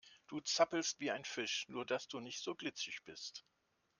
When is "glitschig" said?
2.55-3.03